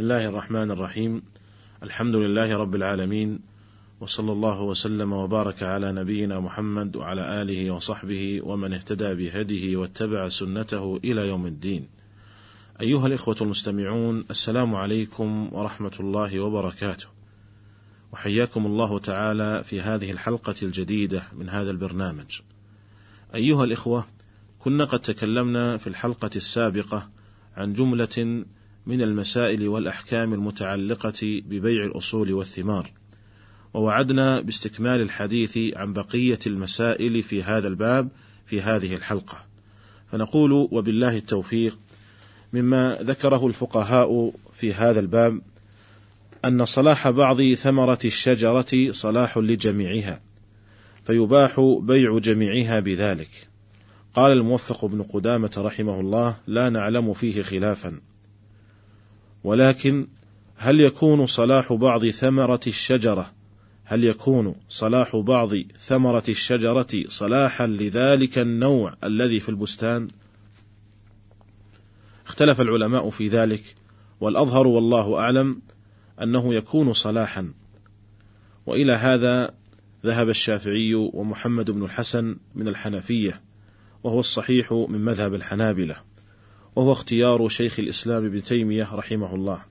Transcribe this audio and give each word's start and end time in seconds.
بسم 0.00 0.10
الله 0.10 0.28
الرحمن 0.28 0.70
الرحيم 0.70 1.22
الحمد 1.82 2.16
لله 2.16 2.56
رب 2.56 2.74
العالمين 2.74 3.40
وصلى 4.00 4.32
الله 4.32 4.62
وسلم 4.62 5.12
وبارك 5.12 5.62
على 5.62 5.92
نبينا 5.92 6.40
محمد 6.40 6.96
وعلى 6.96 7.42
اله 7.42 7.70
وصحبه 7.70 8.40
ومن 8.44 8.72
اهتدى 8.72 9.14
بهديه 9.14 9.76
واتبع 9.76 10.28
سنته 10.28 11.00
إلى 11.04 11.28
يوم 11.28 11.46
الدين. 11.46 11.88
ايها 12.80 13.06
الاخوه 13.06 13.36
المستمعون 13.40 14.24
السلام 14.30 14.74
عليكم 14.74 15.48
ورحمه 15.52 15.96
الله 16.00 16.40
وبركاته. 16.40 17.06
وحياكم 18.12 18.66
الله 18.66 18.98
تعالى 18.98 19.64
في 19.64 19.80
هذه 19.80 20.10
الحلقة 20.10 20.54
الجديده 20.62 21.22
من 21.38 21.48
هذا 21.48 21.70
البرنامج. 21.70 22.40
ايها 23.34 23.64
الاخوه 23.64 24.04
كنا 24.58 24.84
قد 24.84 25.00
تكلمنا 25.00 25.76
في 25.76 25.86
الحلقة 25.86 26.30
السابقه 26.36 27.10
عن 27.56 27.72
جمله 27.72 28.44
من 28.90 29.02
المسائل 29.02 29.68
والأحكام 29.68 30.34
المتعلقة 30.34 31.42
ببيع 31.48 31.84
الأصول 31.84 32.32
والثمار. 32.32 32.90
ووعدنا 33.74 34.40
باستكمال 34.40 35.00
الحديث 35.00 35.58
عن 35.76 35.92
بقية 35.92 36.38
المسائل 36.46 37.22
في 37.22 37.42
هذا 37.42 37.68
الباب 37.68 38.08
في 38.46 38.60
هذه 38.60 38.96
الحلقة. 38.96 39.44
فنقول 40.12 40.52
وبالله 40.52 41.16
التوفيق 41.16 41.78
مما 42.52 42.98
ذكره 43.02 43.46
الفقهاء 43.46 44.32
في 44.56 44.74
هذا 44.74 45.00
الباب 45.00 45.40
أن 46.44 46.64
صلاح 46.64 47.10
بعض 47.10 47.42
ثمرة 47.42 47.98
الشجرة 48.04 48.90
صلاح 48.90 49.38
لجميعها 49.38 50.20
فيباح 51.04 51.78
بيع 51.80 52.18
جميعها 52.18 52.80
بذلك. 52.80 53.48
قال 54.14 54.32
الموفق 54.32 54.84
بن 54.84 55.02
قدامة 55.02 55.52
رحمه 55.58 56.00
الله: 56.00 56.36
لا 56.46 56.68
نعلم 56.68 57.12
فيه 57.12 57.42
خلافا. 57.42 58.00
ولكن 59.44 60.06
هل 60.56 60.80
يكون 60.80 61.26
صلاح 61.26 61.72
بعض 61.72 62.08
ثمرة 62.08 62.60
الشجرة؟ 62.66 63.32
هل 63.84 64.04
يكون 64.04 64.54
صلاح 64.68 65.16
بعض 65.16 65.54
ثمرة 65.78 66.24
الشجرة 66.28 67.04
صلاحا 67.08 67.66
لذلك 67.66 68.38
النوع 68.38 68.94
الذي 69.04 69.40
في 69.40 69.48
البستان؟ 69.48 70.08
اختلف 72.26 72.60
العلماء 72.60 73.10
في 73.10 73.28
ذلك 73.28 73.62
والأظهر 74.20 74.66
والله 74.66 75.18
أعلم 75.18 75.62
أنه 76.22 76.54
يكون 76.54 76.92
صلاحا. 76.92 77.52
وإلى 78.66 78.92
هذا 78.92 79.54
ذهب 80.06 80.28
الشافعي 80.28 80.94
ومحمد 80.94 81.70
بن 81.70 81.84
الحسن 81.84 82.36
من 82.54 82.68
الحنفية 82.68 83.40
وهو 84.04 84.20
الصحيح 84.20 84.72
من 84.72 85.04
مذهب 85.04 85.34
الحنابلة. 85.34 85.96
وهو 86.76 86.92
اختيار 86.92 87.48
شيخ 87.48 87.78
الإسلام 87.78 88.24
ابن 88.24 88.42
تيمية 88.42 88.94
رحمه 88.94 89.34
الله. 89.34 89.64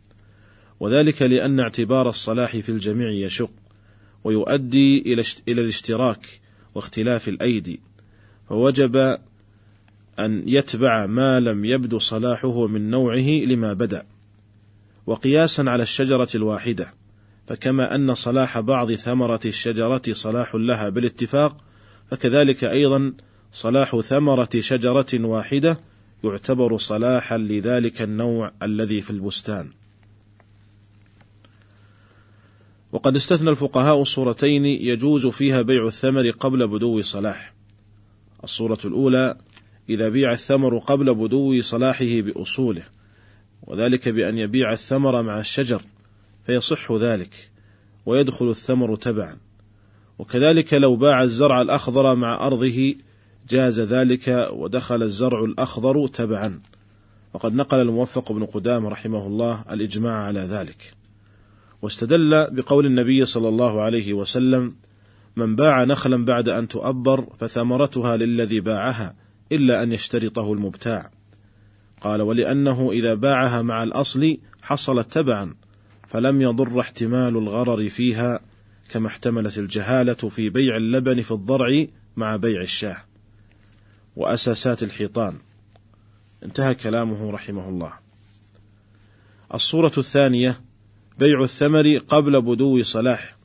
وذلك 0.80 1.22
لأن 1.22 1.60
اعتبار 1.60 2.10
الصلاح 2.10 2.58
في 2.58 2.70
الجميع 2.70 3.10
يشق 3.10 3.52
ويؤدي 4.24 5.14
إلى 5.48 5.62
الاشتراك 5.62 6.28
واختلاف 6.76 7.28
الأيدي. 7.28 7.80
فوجب 8.50 9.18
أن 10.20 10.44
يتبع 10.48 11.06
ما 11.06 11.40
لم 11.40 11.66
يبدو 11.66 12.00
صلاحه 12.00 12.68
من 12.68 12.90
نوعه 12.90 13.30
لما 13.30 13.74
بدأ. 13.74 14.06
وقياسا 15.10 15.62
على 15.62 15.84
الشجرة 15.84 16.28
الواحدة 16.36 16.94
فكما 17.48 17.96
أن 17.96 18.16
صلاح 18.16 18.60
بعض 18.60 18.94
ثمرة 18.94 19.40
الشجرة 19.46 20.02
صلاح 20.12 20.56
لها 20.56 20.90
بالاتفاق 20.90 21.58
فكذلك 22.12 22.64
أيضا 22.64 23.14
صلاح 23.52 24.00
ثمرة 24.00 24.50
شجرة 24.60 25.08
واحدة 25.14 25.80
يعتبر 26.24 26.78
صلاحا 26.78 27.38
لذلك 27.38 28.02
النوع 28.02 28.52
الذي 28.64 29.02
في 29.02 29.10
البستان 29.10 29.70
وقد 32.92 33.16
استثنى 33.16 33.50
الفقهاء 33.50 34.04
صورتين 34.04 34.66
يجوز 34.66 35.28
فيها 35.28 35.62
بيع 35.62 35.88
الثمر 35.88 36.30
قبل 36.30 36.68
بدو 36.68 37.02
صلاح. 37.02 37.54
الصورة 38.44 38.80
الأولى 38.86 39.38
إذا 39.90 40.10
بيع 40.10 40.32
الثمر 40.32 40.78
قبل 40.78 41.16
بدو 41.16 41.62
صلاحه 41.62 42.22
بأصوله، 42.22 42.86
وذلك 43.64 44.10
بأن 44.10 44.38
يبيع 44.38 44.72
الثمر 44.72 45.22
مع 45.22 45.40
الشجر، 45.40 45.82
فيصح 46.46 46.92
ذلك، 46.92 47.50
ويدخل 48.06 48.50
الثمر 48.50 48.96
تبعا. 48.96 49.38
وكذلك 50.20 50.74
لو 50.74 50.96
باع 50.96 51.24
الزرع 51.24 51.62
الأخضر 51.62 52.16
مع 52.16 52.48
أرضه 52.48 52.96
جاز 53.50 53.80
ذلك 53.80 54.50
ودخل 54.52 55.04
الزرع 55.04 55.44
الأخضر 55.44 56.08
تبعا. 56.08 56.62
وقد 57.34 57.54
نقل 57.54 57.80
الموفق 57.80 58.32
بن 58.32 58.46
قدام 58.46 58.88
رحمه 58.88 59.28
الله 59.28 59.64
الإجماع 59.72 60.24
على 60.24 60.40
ذلك. 60.40 60.94
واستدل 61.82 62.48
بقول 62.52 62.86
النبي 62.86 63.26
صلى 63.26 63.50
الله 63.50 63.82
عليه 63.82 64.14
وسلم: 64.14 64.72
من 65.36 65.56
باع 65.56 65.84
نخلا 65.84 66.26
بعد 66.26 66.50
أن 66.50 66.68
تؤبر 66.68 67.28
فثمرتها 67.40 68.18
للذي 68.18 68.60
باعها 68.60 69.16
إلا 69.52 69.84
أن 69.84 69.94
يشترطه 69.94 70.54
المبتاع. 70.54 71.12
قال: 72.02 72.22
ولأنه 72.22 72.92
إذا 72.92 73.14
باعها 73.14 73.62
مع 73.62 73.84
الأصل 73.84 74.38
حصلت 74.62 75.14
تبعا 75.14 75.56
فلم 76.08 76.42
يضر 76.42 76.80
احتمال 76.80 77.38
الغرر 77.38 77.90
فيها 77.90 78.40
كما 78.90 79.08
احتملت 79.08 79.58
الجهالة 79.58 80.14
في 80.14 80.50
بيع 80.50 80.78
اللبن 80.78 81.22
في 81.22 81.32
الضرع 81.32 81.86
مع 82.18 82.36
بيع 82.36 82.62
الشاه. 82.62 83.09
وأساسات 84.16 84.84
الحيطان. 84.84 85.38
انتهى 86.44 86.76
كلامه 86.76 87.32
رحمه 87.32 87.70
الله. 87.70 87.94
الصورة 89.54 89.92
الثانية 89.98 90.62
بيع 91.20 91.44
الثمر 91.44 91.98
قبل 91.98 92.42
بدو 92.42 92.84
صلاح 92.84 93.38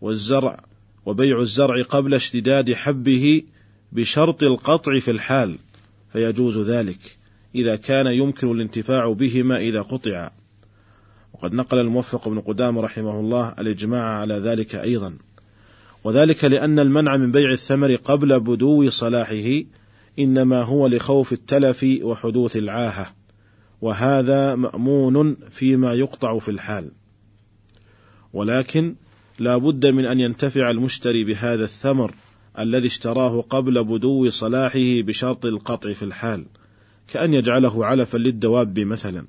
والزرع 0.00 0.64
وبيع 1.06 1.40
الزرع 1.40 1.82
قبل 1.82 2.14
اشتداد 2.14 2.72
حبه 2.72 3.42
بشرط 3.92 4.42
القطع 4.42 4.98
في 4.98 5.10
الحال 5.10 5.56
فيجوز 6.12 6.58
ذلك 6.58 7.18
إذا 7.54 7.76
كان 7.76 8.06
يمكن 8.06 8.50
الانتفاع 8.50 9.12
بهما 9.12 9.56
إذا 9.56 9.82
قطعا 9.82 10.30
وقد 11.32 11.54
نقل 11.54 11.78
الموفق 11.78 12.28
بن 12.28 12.40
قدام 12.40 12.78
رحمه 12.78 13.20
الله 13.20 13.54
الإجماع 13.58 14.04
على 14.04 14.34
ذلك 14.34 14.74
أيضا 14.74 15.16
وذلك 16.04 16.44
لأن 16.44 16.78
المنع 16.78 17.16
من 17.16 17.32
بيع 17.32 17.52
الثمر 17.52 17.94
قبل 17.94 18.40
بدو 18.40 18.90
صلاحه 18.90 19.62
إنما 20.18 20.62
هو 20.62 20.86
لخوف 20.86 21.32
التلف 21.32 21.86
وحدوث 22.02 22.56
العاهة 22.56 23.06
وهذا 23.80 24.54
مأمون 24.54 25.36
فيما 25.50 25.92
يقطع 25.92 26.38
في 26.38 26.50
الحال. 26.50 26.90
ولكن 28.32 28.94
لا 29.38 29.56
بد 29.56 29.86
من 29.86 30.04
أن 30.04 30.20
ينتفع 30.20 30.70
المشتري 30.70 31.24
بهذا 31.24 31.64
الثمر 31.64 32.14
الذي 32.58 32.86
اشتراه 32.86 33.40
قبل 33.40 33.84
بدو 33.84 34.30
صلاحه 34.30 35.00
بشرط 35.00 35.46
القطع 35.46 35.92
في 35.92 36.02
الحال 36.02 36.44
كأن 37.08 37.34
يجعله 37.34 37.86
علفا 37.86 38.18
للدواب 38.18 38.80
مثلا. 38.80 39.26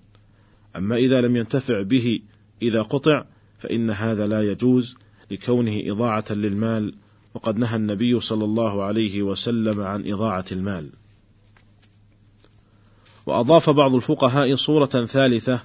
أما 0.76 0.96
إذا 0.96 1.22
لم 1.22 1.36
ينتفع 1.36 1.82
به 1.82 2.20
إذا 2.62 2.82
قطع 2.82 3.26
فإن 3.60 3.90
هذا 3.90 4.28
لا 4.28 4.52
يجوز 4.52 4.96
لكونه 5.32 5.82
إضاعة 5.86 6.26
للمال 6.30 6.94
وقد 7.34 7.58
نهى 7.58 7.76
النبي 7.76 8.20
صلى 8.20 8.46
الله 8.46 8.84
عليه 8.84 9.24
وسلم 9.24 9.82
عن 9.82 10.12
إضاعة 10.12 10.46
المال. 10.52 10.90
وأضاف 13.26 13.70
بعض 13.70 13.96
الفقهاء 13.96 14.56
صورة 14.56 15.06
ثالثة 15.06 15.64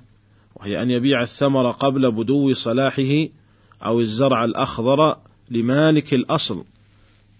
وهي 0.56 0.82
أن 0.82 0.90
يبيع 0.90 1.22
الثمر 1.22 1.70
قبل 1.70 2.12
بدو 2.12 2.54
صلاحه 2.54 3.26
أو 3.84 4.00
الزرع 4.00 4.44
الأخضر 4.44 5.16
لمالك 5.50 6.14
الأصل 6.14 6.64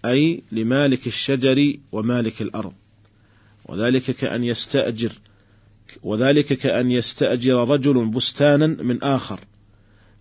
أي 0.05 0.43
لمالك 0.51 1.07
الشجر 1.07 1.73
ومالك 1.91 2.41
الأرض 2.41 2.73
وذلك 3.65 4.03
كأن 4.11 4.43
يستأجر 4.43 5.11
وذلك 6.03 6.45
كأن 6.45 6.91
يستأجر 6.91 7.69
رجل 7.69 8.05
بستانا 8.05 8.67
من 8.67 9.03
آخر 9.03 9.39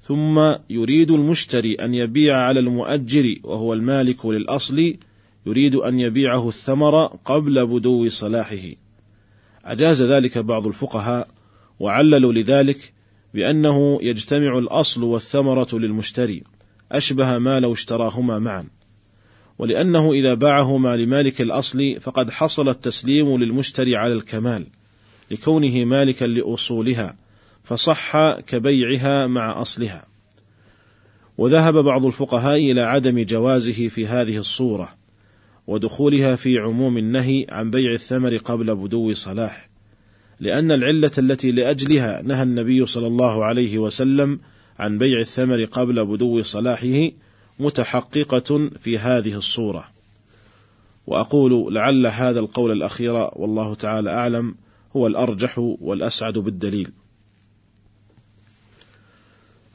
ثم 0.08 0.38
يريد 0.70 1.10
المشتري 1.10 1.74
أن 1.74 1.94
يبيع 1.94 2.36
على 2.36 2.60
المؤجر 2.60 3.36
وهو 3.42 3.72
المالك 3.74 4.26
للأصل 4.26 4.94
يريد 5.46 5.74
أن 5.74 6.00
يبيعه 6.00 6.48
الثمر 6.48 7.06
قبل 7.06 7.66
بدو 7.66 8.08
صلاحه. 8.08 8.74
أجاز 9.64 10.02
ذلك 10.02 10.38
بعض 10.38 10.66
الفقهاء 10.66 11.28
وعللوا 11.80 12.32
لذلك 12.32 12.92
بأنه 13.34 13.98
يجتمع 14.02 14.58
الأصل 14.58 15.02
والثمرة 15.02 15.68
للمشتري 15.72 16.42
أشبه 16.92 17.38
ما 17.38 17.60
لو 17.60 17.72
اشتراهما 17.72 18.38
معا. 18.38 18.66
ولأنه 19.58 20.12
إذا 20.12 20.34
باعهما 20.34 20.96
لمالك 20.96 21.40
الأصل 21.40 22.00
فقد 22.00 22.30
حصل 22.30 22.68
التسليم 22.68 23.36
للمشتري 23.36 23.96
على 23.96 24.12
الكمال 24.12 24.66
لكونه 25.30 25.84
مالكا 25.84 26.24
لأصولها 26.24 27.16
فصح 27.68 28.16
كبيعها 28.46 29.26
مع 29.26 29.62
أصلها 29.62 30.06
وذهب 31.38 31.74
بعض 31.74 32.06
الفقهاء 32.06 32.56
إلى 32.56 32.80
عدم 32.80 33.22
جوازه 33.22 33.88
في 33.88 34.06
هذه 34.06 34.38
الصورة 34.38 34.94
ودخولها 35.66 36.36
في 36.36 36.58
عموم 36.58 36.98
النهي 36.98 37.46
عن 37.48 37.70
بيع 37.70 37.92
الثمر 37.92 38.36
قبل 38.36 38.76
بدو 38.76 39.14
صلاح 39.14 39.68
لأن 40.40 40.72
العلة 40.72 41.10
التي 41.18 41.52
لأجلها 41.52 42.22
نهى 42.22 42.42
النبي 42.42 42.86
صلى 42.86 43.06
الله 43.06 43.44
عليه 43.44 43.78
وسلم 43.78 44.40
عن 44.78 44.98
بيع 44.98 45.20
الثمر 45.20 45.64
قبل 45.64 46.04
بدو 46.06 46.42
صلاحه 46.42 47.10
متحققة 47.58 48.70
في 48.80 48.98
هذه 48.98 49.34
الصورة. 49.34 49.84
وأقول 51.06 51.74
لعل 51.74 52.06
هذا 52.06 52.40
القول 52.40 52.72
الأخير 52.72 53.30
والله 53.32 53.74
تعالى 53.74 54.10
أعلم 54.10 54.54
هو 54.96 55.06
الأرجح 55.06 55.58
والأسعد 55.58 56.38
بالدليل. 56.38 56.90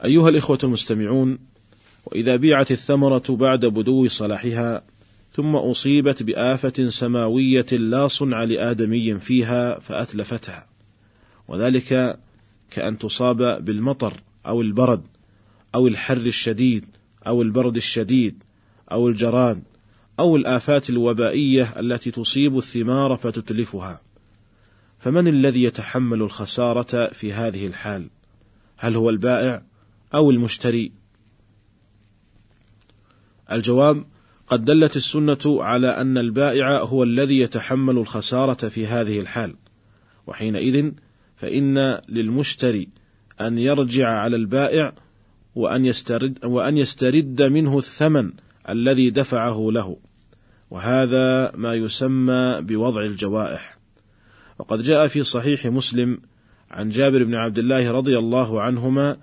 أيها 0.04 0.28
الإخوة 0.28 0.58
المستمعون، 0.64 1.38
وإذا 2.06 2.36
بيعت 2.36 2.70
الثمرة 2.70 3.22
بعد 3.28 3.66
بدو 3.66 4.08
صلاحها 4.08 4.82
ثم 5.32 5.56
أصيبت 5.56 6.22
بآفة 6.22 6.88
سماوية 6.88 7.66
لا 7.72 8.08
صنع 8.08 8.44
لآدمي 8.44 9.18
فيها 9.18 9.78
فأتلفتها، 9.78 10.66
وذلك 11.48 12.18
كأن 12.70 12.98
تصاب 12.98 13.64
بالمطر 13.64 14.12
أو 14.46 14.60
البرد 14.60 15.02
أو 15.74 15.88
الحر 15.88 16.16
الشديد 16.16 16.84
أو 17.26 17.42
البرد 17.42 17.76
الشديد 17.76 18.42
أو 18.92 19.08
الجراد 19.08 19.62
أو 20.20 20.36
الآفات 20.36 20.90
الوبائية 20.90 21.80
التي 21.80 22.10
تصيب 22.10 22.58
الثمار 22.58 23.16
فتتلفها. 23.16 24.00
فمن 24.98 25.28
الذي 25.28 25.62
يتحمل 25.62 26.22
الخسارة 26.22 27.06
في 27.12 27.32
هذه 27.32 27.66
الحال؟ 27.66 28.06
هل 28.76 28.96
هو 28.96 29.10
البائع 29.10 29.62
أو 30.14 30.30
المشتري؟ 30.30 30.92
الجواب 33.52 34.04
قد 34.46 34.64
دلت 34.64 34.96
السنة 34.96 35.62
على 35.62 35.88
أن 35.88 36.18
البائع 36.18 36.78
هو 36.82 37.02
الذي 37.02 37.38
يتحمل 37.38 37.98
الخسارة 37.98 38.68
في 38.68 38.86
هذه 38.86 39.20
الحال، 39.20 39.54
وحينئذ 40.26 40.90
فإن 41.36 42.00
للمشتري 42.08 42.88
أن 43.40 43.58
يرجع 43.58 44.08
على 44.08 44.36
البائع 44.36 44.92
وأن 45.54 45.84
يسترد 45.84 46.44
وأن 46.44 46.76
يسترد 46.76 47.42
منه 47.42 47.78
الثمن 47.78 48.32
الذي 48.68 49.10
دفعه 49.10 49.68
له، 49.70 49.96
وهذا 50.70 51.52
ما 51.56 51.74
يسمى 51.74 52.60
بوضع 52.60 53.02
الجوائح. 53.02 53.78
وقد 54.58 54.82
جاء 54.82 55.06
في 55.08 55.22
صحيح 55.22 55.66
مسلم 55.66 56.18
عن 56.70 56.88
جابر 56.88 57.24
بن 57.24 57.34
عبد 57.34 57.58
الله 57.58 57.90
رضي 57.90 58.18
الله 58.18 58.62
عنهما 58.62 59.16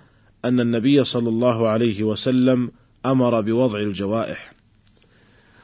أن 0.44 0.60
النبي 0.60 1.04
صلى 1.04 1.28
الله 1.28 1.68
عليه 1.68 2.02
وسلم 2.02 2.70
أمر 3.06 3.40
بوضع 3.40 3.78
الجوائح. 3.78 4.52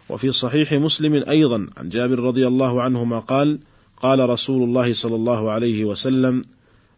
وفي 0.08 0.32
صحيح 0.32 0.72
مسلم 0.72 1.14
أيضا 1.28 1.66
عن 1.76 1.88
جابر 1.88 2.18
رضي 2.18 2.46
الله 2.46 2.82
عنهما 2.82 3.18
قال: 3.18 3.58
قال 3.96 4.30
رسول 4.30 4.62
الله 4.62 4.92
صلى 4.92 5.14
الله 5.14 5.50
عليه 5.50 5.84
وسلم: 5.84 6.44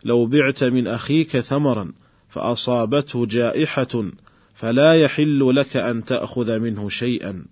لو 0.05 0.27
بعت 0.27 0.65
من 0.65 0.87
أخيك 0.87 1.41
ثمرا 1.41 1.93
فأصابته 2.29 3.27
جائحة 3.27 4.05
فلا 4.55 4.95
يحل 4.95 5.57
لك 5.57 5.77
أن 5.77 6.05
تأخذ 6.05 6.59
منه 6.59 6.89
شيئا 6.89 7.45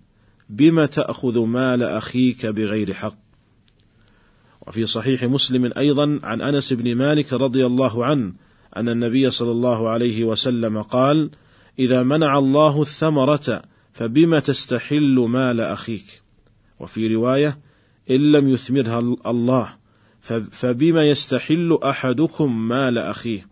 بم 0.49 0.85
تأخذ 0.85 1.39
مال 1.39 1.83
أخيك 1.83 2.45
بغير 2.45 2.93
حق. 2.93 3.15
وفي 4.67 4.85
صحيح 4.85 5.23
مسلم 5.23 5.71
أيضا 5.77 6.19
عن 6.23 6.41
أنس 6.41 6.73
بن 6.73 6.95
مالك 6.95 7.33
رضي 7.33 7.65
الله 7.65 8.05
عنه 8.05 8.33
أن 8.77 8.89
النبي 8.89 9.29
صلى 9.29 9.51
الله 9.51 9.89
عليه 9.89 10.23
وسلم 10.23 10.81
قال: 10.81 11.31
إذا 11.79 12.03
منع 12.03 12.37
الله 12.37 12.81
الثمرة 12.81 13.61
فبم 13.93 14.39
تستحل 14.39 15.15
مال 15.29 15.61
أخيك؟ 15.61 16.21
وفي 16.79 17.15
رواية 17.15 17.59
إن 18.11 18.31
لم 18.31 18.49
يثمرها 18.49 18.99
الله 19.25 19.69
فبما 20.51 21.05
يستحل 21.05 21.79
أحدكم 21.83 22.67
مال 22.67 22.97
أخيه؟ 22.97 23.47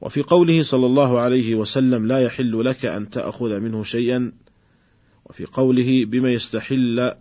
وفي 0.00 0.22
قوله 0.22 0.62
صلى 0.62 0.86
الله 0.86 1.20
عليه 1.20 1.54
وسلم 1.54 2.06
لا 2.06 2.20
يحل 2.20 2.64
لك 2.64 2.84
أن 2.84 3.10
تأخذ 3.10 3.60
منه 3.60 3.82
شيئا. 3.82 4.32
وفي 5.26 5.44
قوله 5.44 6.04
بما 6.04 6.32
يستحل 6.32 7.12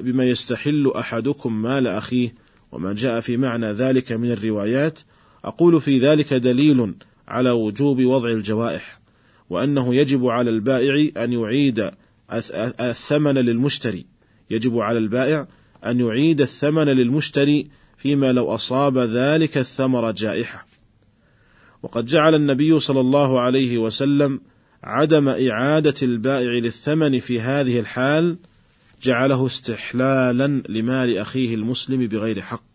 بما 0.00 0.24
يستحل 0.24 0.92
أحدكم 0.96 1.62
مال 1.62 1.86
أخيه؟ 1.86 2.34
وما 2.72 2.92
جاء 2.92 3.20
في 3.20 3.36
معنى 3.36 3.66
ذلك 3.66 4.12
من 4.12 4.30
الروايات 4.32 5.00
أقول 5.48 5.80
في 5.80 5.98
ذلك 5.98 6.34
دليل 6.34 6.94
على 7.28 7.50
وجوب 7.50 8.04
وضع 8.04 8.28
الجوائح 8.28 9.00
وأنه 9.50 9.94
يجب 9.94 10.26
على 10.26 10.50
البائع 10.50 11.24
أن 11.24 11.32
يعيد 11.32 11.90
الثمن 12.80 13.34
للمشتري. 13.34 14.06
يجب 14.50 14.78
على 14.78 14.98
البائع 14.98 15.48
أن 15.86 16.00
يعيد 16.00 16.40
الثمن 16.40 16.84
للمشتري 16.84 17.70
فيما 17.96 18.32
لو 18.32 18.54
أصاب 18.54 18.98
ذلك 18.98 19.58
الثمر 19.58 20.10
جائحة. 20.10 20.66
وقد 21.82 22.06
جعل 22.06 22.34
النبي 22.34 22.78
صلى 22.78 23.00
الله 23.00 23.40
عليه 23.40 23.78
وسلم 23.78 24.40
عدم 24.84 25.28
إعادة 25.28 25.94
البائع 26.02 26.50
للثمن 26.50 27.20
في 27.20 27.40
هذه 27.40 27.80
الحال 27.80 28.36
جعله 29.02 29.46
استحلالا 29.46 30.62
لمال 30.68 31.18
أخيه 31.18 31.54
المسلم 31.54 32.06
بغير 32.06 32.40
حق. 32.40 32.67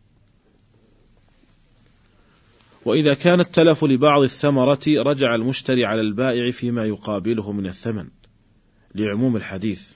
وإذا 2.85 3.13
كان 3.13 3.39
التلف 3.39 3.83
لبعض 3.83 4.21
الثمرة 4.21 4.79
رجع 4.87 5.35
المشتري 5.35 5.85
على 5.85 6.01
البائع 6.01 6.51
فيما 6.51 6.85
يقابله 6.85 7.51
من 7.51 7.65
الثمن 7.65 8.07
لعموم 8.95 9.35
الحديث. 9.35 9.91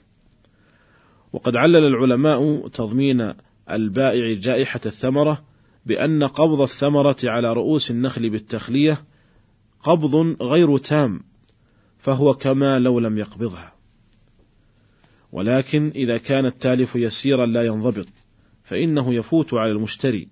وقد 1.32 1.56
علل 1.56 1.84
العلماء 1.84 2.68
تضمين 2.68 3.32
البائع 3.70 4.32
جائحة 4.32 4.80
الثمرة 4.86 5.44
بأن 5.86 6.24
قبض 6.24 6.60
الثمرة 6.60 7.16
على 7.24 7.52
رؤوس 7.52 7.90
النخل 7.90 8.30
بالتخلية 8.30 9.04
قبض 9.82 10.42
غير 10.42 10.76
تام 10.76 11.20
فهو 11.98 12.34
كما 12.34 12.78
لو 12.78 13.00
لم 13.00 13.18
يقبضها. 13.18 13.72
ولكن 15.32 15.92
إذا 15.94 16.18
كان 16.18 16.46
التالف 16.46 16.96
يسيرا 16.96 17.46
لا 17.46 17.62
ينضبط 17.62 18.06
فإنه 18.64 19.14
يفوت 19.14 19.54
على 19.54 19.72
المشتري 19.72 20.28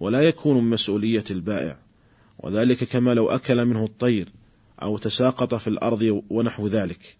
ولا 0.00 0.20
يكون 0.22 0.56
من 0.56 0.70
مسؤولية 0.70 1.24
البائع. 1.30 1.89
وذلك 2.40 2.84
كما 2.84 3.14
لو 3.14 3.28
أكل 3.28 3.64
منه 3.64 3.84
الطير 3.84 4.28
أو 4.82 4.98
تساقط 4.98 5.54
في 5.54 5.68
الأرض 5.68 6.22
ونحو 6.30 6.66
ذلك. 6.66 7.16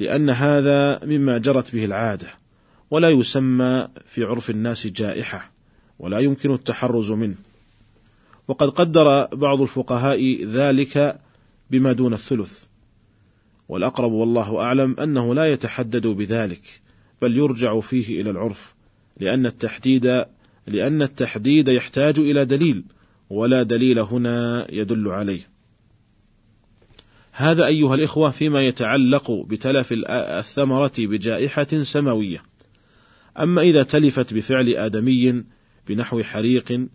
لأن 0.00 0.30
هذا 0.30 1.00
مما 1.04 1.38
جرت 1.38 1.72
به 1.72 1.84
العادة 1.84 2.28
ولا 2.90 3.10
يسمى 3.10 3.88
في 4.08 4.24
عرف 4.24 4.50
الناس 4.50 4.86
جائحة 4.86 5.50
ولا 5.98 6.18
يمكن 6.18 6.54
التحرز 6.54 7.10
منه. 7.10 7.36
وقد 8.48 8.70
قدر 8.70 9.26
بعض 9.26 9.60
الفقهاء 9.60 10.44
ذلك 10.44 11.20
بما 11.70 11.92
دون 11.92 12.12
الثلث. 12.14 12.64
والأقرب 13.68 14.12
والله 14.12 14.60
أعلم 14.60 14.96
أنه 15.00 15.34
لا 15.34 15.52
يتحدد 15.52 16.06
بذلك 16.06 16.62
بل 17.22 17.36
يرجع 17.36 17.80
فيه 17.80 18.20
إلى 18.20 18.30
العرف 18.30 18.74
لأن 19.20 19.46
التحديد 19.46 20.24
لأن 20.66 21.02
التحديد 21.02 21.68
يحتاج 21.68 22.18
إلى 22.18 22.44
دليل 22.44 22.84
ولا 23.30 23.62
دليل 23.62 23.98
هنا 23.98 24.66
يدل 24.72 25.08
عليه. 25.08 25.48
هذا 27.32 27.66
أيها 27.66 27.94
الإخوة 27.94 28.30
فيما 28.30 28.60
يتعلق 28.60 29.30
بتلف 29.30 29.88
الثمرة 30.10 30.92
بجائحة 30.98 31.66
سماوية. 31.82 32.42
أما 33.38 33.62
إذا 33.62 33.82
تلفت 33.82 34.34
بفعل 34.34 34.68
آدمي 34.68 35.44
بنحو 35.88 36.22
حريق 36.22 36.86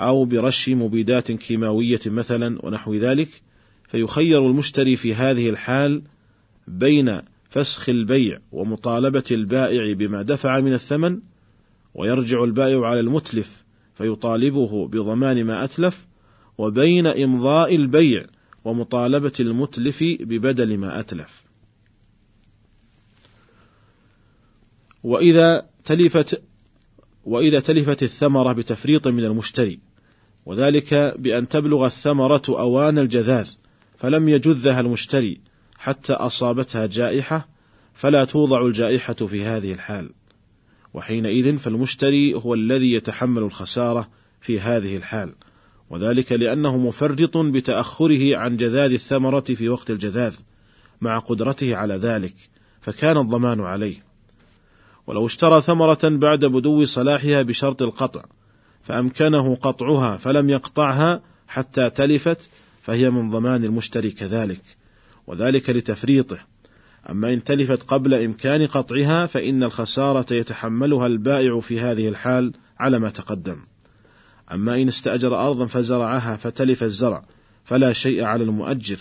أو 0.00 0.24
برش 0.24 0.68
مبيدات 0.68 1.32
كيماوية 1.32 2.00
مثلا 2.06 2.66
ونحو 2.66 2.94
ذلك، 2.94 3.28
فيخير 3.88 4.46
المشتري 4.46 4.96
في 4.96 5.14
هذه 5.14 5.50
الحال 5.50 6.02
بين 6.68 7.20
فسخ 7.50 7.88
البيع 7.88 8.38
ومطالبة 8.52 9.24
البائع 9.30 9.92
بما 9.92 10.22
دفع 10.22 10.60
من 10.60 10.72
الثمن، 10.72 11.20
ويرجع 11.94 12.44
البائع 12.44 12.86
على 12.86 13.00
المتلف 13.00 13.63
فيطالبه 13.94 14.88
بضمان 14.88 15.44
ما 15.44 15.64
أتلف 15.64 16.06
وبين 16.58 17.06
إمضاء 17.06 17.74
البيع 17.74 18.26
ومطالبة 18.64 19.32
المتلف 19.40 20.02
ببدل 20.02 20.78
ما 20.78 21.00
أتلف. 21.00 21.44
وإذا 25.04 25.66
تلفت 25.84 26.42
وإذا 27.24 27.60
تلفت 27.60 28.02
الثمرة 28.02 28.52
بتفريط 28.52 29.08
من 29.08 29.24
المشتري، 29.24 29.78
وذلك 30.46 30.94
بأن 31.18 31.48
تبلغ 31.48 31.86
الثمرة 31.86 32.42
أوان 32.48 32.98
الجذاذ، 32.98 33.50
فلم 33.98 34.28
يجذها 34.28 34.80
المشتري 34.80 35.40
حتى 35.78 36.12
أصابتها 36.12 36.86
جائحة، 36.86 37.48
فلا 37.94 38.24
توضع 38.24 38.66
الجائحة 38.66 39.14
في 39.14 39.44
هذه 39.44 39.72
الحال. 39.72 40.10
وحينئذ 40.94 41.56
فالمشتري 41.56 42.34
هو 42.34 42.54
الذي 42.54 42.92
يتحمل 42.92 43.42
الخسارة 43.42 44.08
في 44.40 44.60
هذه 44.60 44.96
الحال، 44.96 45.32
وذلك 45.90 46.32
لأنه 46.32 46.76
مفرط 46.76 47.36
بتأخره 47.36 48.36
عن 48.36 48.56
جذاذ 48.56 48.92
الثمرة 48.92 49.40
في 49.40 49.68
وقت 49.68 49.90
الجذاذ، 49.90 50.36
مع 51.00 51.18
قدرته 51.18 51.76
على 51.76 51.94
ذلك، 51.94 52.34
فكان 52.80 53.18
الضمان 53.18 53.60
عليه. 53.60 53.96
ولو 55.06 55.26
اشترى 55.26 55.60
ثمرة 55.60 56.00
بعد 56.02 56.44
بدو 56.44 56.84
صلاحها 56.84 57.42
بشرط 57.42 57.82
القطع، 57.82 58.24
فأمكنه 58.82 59.54
قطعها 59.54 60.16
فلم 60.16 60.50
يقطعها 60.50 61.22
حتى 61.48 61.90
تلفت 61.90 62.48
فهي 62.82 63.10
من 63.10 63.30
ضمان 63.30 63.64
المشتري 63.64 64.10
كذلك. 64.10 64.62
وذلك 65.26 65.70
لتفريطه. 65.70 66.53
أما 67.10 67.32
إن 67.32 67.44
تلفت 67.44 67.82
قبل 67.82 68.14
إمكان 68.14 68.66
قطعها 68.66 69.26
فإن 69.26 69.62
الخسارة 69.62 70.34
يتحملها 70.34 71.06
البائع 71.06 71.60
في 71.60 71.80
هذه 71.80 72.08
الحال 72.08 72.52
على 72.78 72.98
ما 72.98 73.08
تقدم. 73.08 73.56
أما 74.52 74.82
إن 74.82 74.88
استأجر 74.88 75.46
أرضا 75.46 75.66
فزرعها 75.66 76.36
فتلف 76.36 76.82
الزرع 76.82 77.24
فلا 77.64 77.92
شيء 77.92 78.24
على 78.24 78.44
المؤجر. 78.44 78.98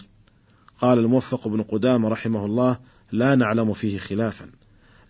قال 0.81 0.99
الموفق 0.99 1.47
بن 1.47 1.61
قدامة 1.61 2.09
رحمه 2.09 2.45
الله 2.45 2.77
لا 3.11 3.35
نعلم 3.35 3.73
فيه 3.73 3.97
خلافا 3.97 4.49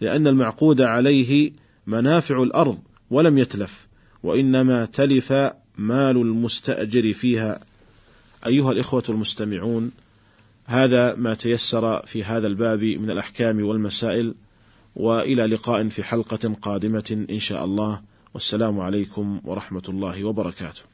لأن 0.01 0.27
المعقود 0.27 0.81
عليه 0.81 1.51
منافع 1.88 2.43
الأرض 2.43 2.79
ولم 3.09 3.38
يتلف 3.38 3.88
وإنما 4.23 4.85
تلف 4.85 5.33
مال 5.77 6.17
المستأجر 6.17 7.13
فيها. 7.13 7.59
أيها 8.45 8.71
الإخوة 8.71 9.03
المستمعون 9.09 9.91
هذا 10.65 11.15
ما 11.15 11.34
تيسر 11.34 12.05
في 12.05 12.24
هذا 12.24 12.48
الباب 12.48 12.84
من 12.84 13.12
الأحكام 13.12 13.65
والمسائل 13.65 14.36
وإلى 14.96 15.46
لقاء 15.46 15.88
في 15.88 16.03
حلقة 16.03 16.55
قادمة 16.62 17.25
إن 17.29 17.39
شاء 17.39 17.65
الله. 17.65 18.01
والسلام 18.34 18.79
عليكم 18.79 19.41
ورحمة 19.43 19.84
الله 19.89 20.24
وبركاته. 20.24 20.92